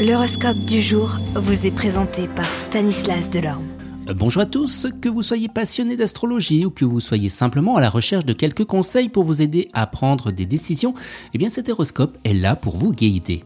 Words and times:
L'horoscope 0.00 0.60
du 0.60 0.80
jour 0.80 1.18
vous 1.34 1.66
est 1.66 1.70
présenté 1.70 2.26
par 2.26 2.48
Stanislas 2.54 3.28
Delorme. 3.28 3.66
Euh, 4.08 4.14
bonjour 4.14 4.40
à 4.40 4.46
tous, 4.46 4.86
que 4.98 5.10
vous 5.10 5.22
soyez 5.22 5.48
passionné 5.48 5.94
d'astrologie 5.94 6.64
ou 6.64 6.70
que 6.70 6.86
vous 6.86 7.00
soyez 7.00 7.28
simplement 7.28 7.76
à 7.76 7.82
la 7.82 7.90
recherche 7.90 8.24
de 8.24 8.32
quelques 8.32 8.64
conseils 8.64 9.10
pour 9.10 9.24
vous 9.24 9.42
aider 9.42 9.68
à 9.74 9.86
prendre 9.86 10.30
des 10.30 10.46
décisions, 10.46 10.94
eh 11.34 11.38
bien 11.38 11.50
cet 11.50 11.68
horoscope 11.68 12.16
est 12.24 12.32
là 12.32 12.56
pour 12.56 12.78
vous 12.78 12.94
guider. 12.94 13.44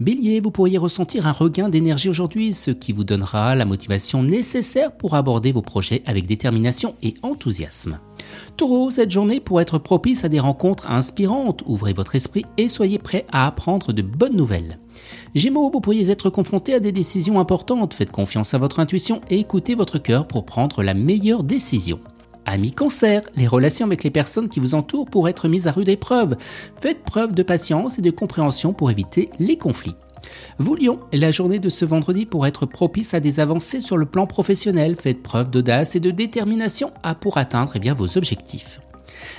Bélier, 0.00 0.40
vous 0.40 0.50
pourriez 0.50 0.78
ressentir 0.78 1.26
un 1.26 1.32
regain 1.32 1.68
d'énergie 1.68 2.08
aujourd'hui, 2.08 2.54
ce 2.54 2.70
qui 2.70 2.94
vous 2.94 3.04
donnera 3.04 3.54
la 3.54 3.66
motivation 3.66 4.22
nécessaire 4.22 4.96
pour 4.96 5.14
aborder 5.14 5.52
vos 5.52 5.60
projets 5.60 6.02
avec 6.06 6.26
détermination 6.26 6.94
et 7.02 7.12
enthousiasme. 7.22 7.98
Taureau, 8.56 8.90
cette 8.90 9.10
journée 9.10 9.40
pourrait 9.40 9.62
être 9.62 9.78
propice 9.78 10.24
à 10.24 10.28
des 10.28 10.40
rencontres 10.40 10.90
inspirantes, 10.90 11.62
ouvrez 11.66 11.92
votre 11.92 12.14
esprit 12.14 12.44
et 12.56 12.68
soyez 12.68 12.98
prêt 12.98 13.26
à 13.32 13.46
apprendre 13.46 13.92
de 13.92 14.02
bonnes 14.02 14.36
nouvelles. 14.36 14.78
Gémeaux, 15.34 15.70
vous 15.70 15.80
pourriez 15.80 16.10
être 16.10 16.30
confronté 16.30 16.74
à 16.74 16.80
des 16.80 16.92
décisions 16.92 17.40
importantes, 17.40 17.94
faites 17.94 18.10
confiance 18.10 18.54
à 18.54 18.58
votre 18.58 18.80
intuition 18.80 19.20
et 19.30 19.40
écoutez 19.40 19.74
votre 19.74 19.98
cœur 19.98 20.26
pour 20.26 20.44
prendre 20.44 20.82
la 20.82 20.94
meilleure 20.94 21.44
décision. 21.44 22.00
Amis 22.46 22.72
cancer, 22.72 23.22
les 23.36 23.46
relations 23.46 23.86
avec 23.86 24.02
les 24.02 24.10
personnes 24.10 24.48
qui 24.48 24.60
vous 24.60 24.74
entourent 24.74 25.06
pourraient 25.06 25.30
être 25.30 25.48
mises 25.48 25.68
à 25.68 25.72
rude 25.72 25.88
épreuve. 25.88 26.36
Faites 26.80 27.04
preuve 27.04 27.32
de 27.32 27.42
patience 27.42 27.98
et 27.98 28.02
de 28.02 28.10
compréhension 28.10 28.72
pour 28.72 28.90
éviter 28.90 29.30
les 29.38 29.56
conflits. 29.56 29.94
Vous 30.58 30.76
la 31.12 31.30
journée 31.30 31.58
de 31.58 31.68
ce 31.68 31.84
vendredi 31.84 32.26
pourrait 32.26 32.50
être 32.50 32.66
propice 32.66 33.14
à 33.14 33.20
des 33.20 33.40
avancées 33.40 33.80
sur 33.80 33.96
le 33.96 34.06
plan 34.06 34.26
professionnel. 34.26 34.96
Faites 34.96 35.22
preuve 35.22 35.50
d'audace 35.50 35.96
et 35.96 36.00
de 36.00 36.10
détermination 36.10 36.92
à 37.02 37.14
pour 37.14 37.38
atteindre 37.38 37.72
eh 37.82 37.90
vos 37.90 38.18
objectifs. 38.18 38.80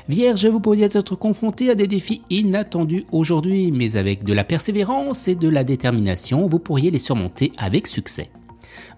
Vierge, 0.10 0.46
vous 0.46 0.60
pourriez 0.60 0.86
être 0.86 1.16
confronté 1.16 1.70
à 1.70 1.76
des 1.76 1.88
défis 1.88 2.22
inattendus 2.30 3.06
aujourd'hui, 3.12 3.72
mais 3.72 3.96
avec 3.96 4.24
de 4.24 4.34
la 4.34 4.44
persévérance 4.44 5.28
et 5.28 5.36
de 5.36 5.50
la 5.50 5.64
détermination, 5.64 6.48
vous 6.48 6.60
pourriez 6.60 6.92
les 6.92 7.00
surmonter 7.00 7.52
avec 7.58 7.88
succès. 7.88 8.30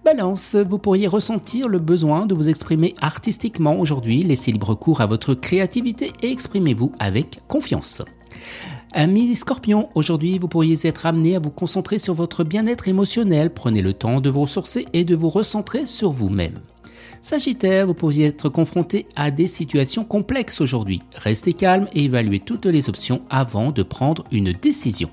Balance, 0.04 0.56
vous 0.56 0.78
pourriez 0.78 1.06
ressentir 1.06 1.68
le 1.68 1.78
besoin 1.78 2.26
de 2.26 2.34
vous 2.34 2.48
exprimer 2.48 2.94
artistiquement 3.00 3.78
aujourd'hui, 3.78 4.22
laissez 4.22 4.52
libre 4.52 4.74
cours 4.74 5.00
à 5.00 5.06
votre 5.06 5.34
créativité 5.34 6.12
et 6.22 6.30
exprimez-vous 6.30 6.92
avec 6.98 7.40
confiance. 7.48 8.02
Ami 8.96 9.34
Scorpion, 9.34 9.88
aujourd'hui 9.96 10.38
vous 10.38 10.46
pourriez 10.46 10.76
être 10.84 11.04
amené 11.04 11.34
à 11.34 11.40
vous 11.40 11.50
concentrer 11.50 11.98
sur 11.98 12.14
votre 12.14 12.44
bien-être 12.44 12.86
émotionnel, 12.86 13.50
prenez 13.52 13.82
le 13.82 13.92
temps 13.92 14.20
de 14.20 14.30
vous 14.30 14.42
ressourcer 14.42 14.86
et 14.92 15.02
de 15.02 15.16
vous 15.16 15.30
recentrer 15.30 15.84
sur 15.84 16.12
vous-même. 16.12 16.60
Sagittaire, 17.20 17.88
vous 17.88 17.94
pourriez 17.94 18.26
être 18.26 18.48
confronté 18.48 19.06
à 19.16 19.32
des 19.32 19.48
situations 19.48 20.04
complexes 20.04 20.60
aujourd'hui. 20.60 21.02
Restez 21.16 21.54
calme 21.54 21.88
et 21.92 22.04
évaluez 22.04 22.38
toutes 22.38 22.66
les 22.66 22.88
options 22.88 23.22
avant 23.30 23.72
de 23.72 23.82
prendre 23.82 24.22
une 24.30 24.52
décision. 24.52 25.10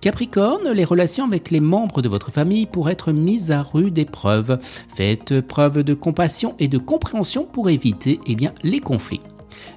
Capricorne, 0.00 0.70
les 0.70 0.84
relations 0.84 1.26
avec 1.26 1.50
les 1.50 1.60
membres 1.60 2.00
de 2.00 2.08
votre 2.08 2.32
famille 2.32 2.64
pourraient 2.64 2.92
être 2.92 3.12
mises 3.12 3.50
à 3.50 3.60
rude 3.60 3.98
épreuve. 3.98 4.58
Faites 4.62 5.42
preuve 5.42 5.82
de 5.82 5.92
compassion 5.92 6.54
et 6.58 6.68
de 6.68 6.78
compréhension 6.78 7.44
pour 7.44 7.68
éviter 7.68 8.18
eh 8.26 8.36
les 8.62 8.80
conflits. 8.80 9.20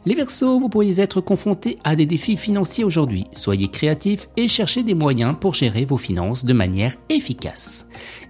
Les 0.05 0.15
Verseaux, 0.15 0.59
vous 0.59 0.69
pourriez 0.69 0.99
être 0.99 1.21
confrontés 1.21 1.77
à 1.83 1.95
des 1.95 2.05
défis 2.05 2.37
financiers 2.37 2.83
aujourd'hui. 2.83 3.25
Soyez 3.31 3.67
créatifs 3.67 4.29
et 4.37 4.47
cherchez 4.47 4.83
des 4.83 4.93
moyens 4.93 5.35
pour 5.39 5.53
gérer 5.53 5.85
vos 5.85 5.97
finances 5.97 6.45
de 6.45 6.53
manière 6.53 6.95
efficace. 7.09 7.87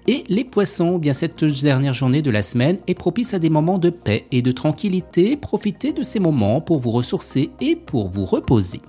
Et 0.08 0.23
les 0.28 0.44
Poissons, 0.44 0.98
bien 0.98 1.14
cette 1.14 1.44
dernière 1.44 1.94
journée 1.94 2.22
de 2.22 2.31
la 2.31 2.42
semaine 2.42 2.80
est 2.88 2.94
propice 2.94 3.34
à 3.34 3.39
des 3.39 3.50
moments 3.50 3.78
de 3.78 3.89
paix 3.89 4.26
et 4.31 4.42
de 4.42 4.52
tranquillité. 4.52 5.36
Profitez 5.36 5.94
de 5.94 6.04
ces 6.04 6.20
moments 6.20 6.62
pour 6.62 6.80
vous 6.80 6.92
ressourcer 6.92 7.52
et 7.61 7.76
pour 7.76 8.09
vous 8.09 8.26
reposer. 8.26 8.80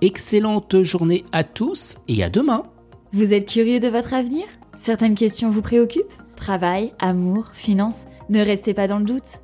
Excellente 0.00 0.82
journée 0.82 1.24
à 1.32 1.44
tous 1.44 1.96
et 2.08 2.22
à 2.24 2.30
demain. 2.30 2.64
Vous 3.12 3.32
êtes 3.32 3.48
curieux 3.48 3.80
de 3.80 3.88
votre 3.88 4.14
avenir? 4.14 4.44
Certaines 4.74 5.14
questions 5.14 5.50
vous 5.50 5.62
préoccupent? 5.62 6.12
Travail, 6.34 6.92
amour, 6.98 7.50
finances? 7.52 8.06
Ne 8.28 8.40
restez 8.40 8.74
pas 8.74 8.88
dans 8.88 8.98
le 8.98 9.04
doute. 9.04 9.43